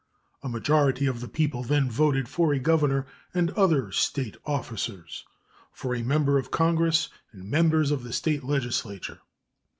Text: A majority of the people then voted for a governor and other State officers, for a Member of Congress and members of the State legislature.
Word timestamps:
A 0.41 0.49
majority 0.49 1.05
of 1.05 1.19
the 1.21 1.27
people 1.27 1.61
then 1.61 1.87
voted 1.87 2.27
for 2.27 2.53
a 2.55 2.59
governor 2.59 3.05
and 3.35 3.51
other 3.51 3.91
State 3.91 4.35
officers, 4.47 5.25
for 5.71 5.93
a 5.93 6.01
Member 6.01 6.39
of 6.39 6.49
Congress 6.49 7.09
and 7.31 7.43
members 7.51 7.91
of 7.91 8.03
the 8.03 8.11
State 8.11 8.43
legislature. 8.43 9.19